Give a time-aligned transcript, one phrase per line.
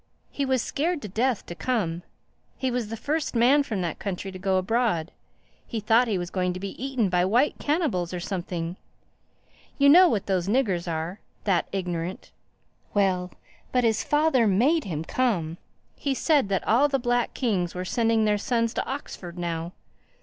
[0.31, 2.01] He was scared to death to come.
[2.57, 5.11] He was the first man from that country to go abroad.
[5.67, 8.77] He thought he was going to be eaten by white cannibals or something.
[9.77, 12.31] You know what those niggers are—that ignorant!
[12.95, 15.59] Well!—But his father made him come.
[15.95, 19.71] He said that all the black kings were sending their sons to Oxford now.